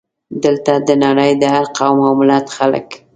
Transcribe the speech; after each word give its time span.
دلته 0.43 0.73
د 0.87 0.89
نړۍ 1.03 1.31
د 1.37 1.43
هر 1.53 1.65
قوم 1.77 1.97
او 2.07 2.13
ملت 2.19 2.47
خلک. 2.57 2.87